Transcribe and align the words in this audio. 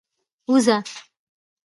اوزه؟ 0.49 0.83